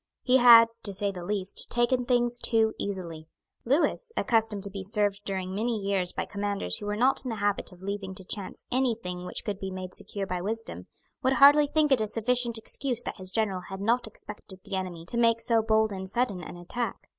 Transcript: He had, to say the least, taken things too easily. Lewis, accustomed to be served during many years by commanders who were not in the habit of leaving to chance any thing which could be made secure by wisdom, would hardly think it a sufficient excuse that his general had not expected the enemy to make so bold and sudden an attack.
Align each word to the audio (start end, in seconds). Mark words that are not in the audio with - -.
He 0.23 0.37
had, 0.37 0.67
to 0.81 0.95
say 0.95 1.11
the 1.11 1.23
least, 1.23 1.69
taken 1.69 2.05
things 2.05 2.39
too 2.39 2.73
easily. 2.79 3.27
Lewis, 3.65 4.11
accustomed 4.17 4.63
to 4.63 4.71
be 4.71 4.83
served 4.83 5.21
during 5.25 5.53
many 5.53 5.77
years 5.77 6.11
by 6.11 6.25
commanders 6.25 6.77
who 6.79 6.87
were 6.87 6.95
not 6.95 7.23
in 7.23 7.29
the 7.29 7.35
habit 7.35 7.71
of 7.71 7.83
leaving 7.83 8.15
to 8.15 8.23
chance 8.23 8.65
any 8.71 8.95
thing 8.95 9.25
which 9.25 9.45
could 9.45 9.59
be 9.59 9.69
made 9.69 9.93
secure 9.93 10.25
by 10.25 10.41
wisdom, 10.41 10.87
would 11.21 11.33
hardly 11.33 11.67
think 11.67 11.91
it 11.91 12.01
a 12.01 12.07
sufficient 12.07 12.57
excuse 12.57 13.03
that 13.03 13.17
his 13.17 13.29
general 13.29 13.61
had 13.69 13.79
not 13.79 14.07
expected 14.07 14.59
the 14.63 14.75
enemy 14.75 15.05
to 15.05 15.17
make 15.17 15.39
so 15.39 15.61
bold 15.61 15.91
and 15.91 16.09
sudden 16.09 16.41
an 16.43 16.57
attack. 16.57 17.07